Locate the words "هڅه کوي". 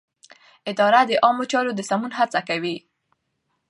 2.19-2.75